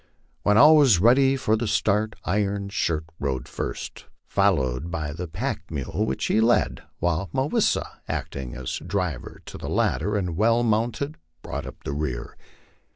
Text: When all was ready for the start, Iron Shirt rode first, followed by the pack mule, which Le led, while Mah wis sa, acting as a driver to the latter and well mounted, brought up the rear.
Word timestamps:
When 0.41 0.57
all 0.57 0.77
was 0.77 0.97
ready 0.99 1.35
for 1.37 1.55
the 1.55 1.67
start, 1.67 2.15
Iron 2.25 2.69
Shirt 2.69 3.05
rode 3.19 3.47
first, 3.47 4.05
followed 4.25 4.89
by 4.89 5.13
the 5.13 5.27
pack 5.27 5.69
mule, 5.69 6.07
which 6.07 6.27
Le 6.31 6.41
led, 6.43 6.81
while 6.97 7.29
Mah 7.31 7.45
wis 7.45 7.69
sa, 7.69 7.85
acting 8.07 8.55
as 8.55 8.79
a 8.81 8.85
driver 8.85 9.43
to 9.45 9.59
the 9.59 9.69
latter 9.69 10.17
and 10.17 10.35
well 10.35 10.63
mounted, 10.63 11.17
brought 11.43 11.67
up 11.67 11.83
the 11.83 11.93
rear. 11.93 12.35